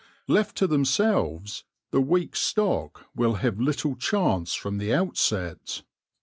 [0.27, 5.83] Left to themselves, the weak stock will have little chance from the outset.